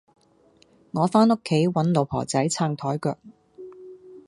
[0.93, 3.19] 我返屋企搵老婆仔撐枱腳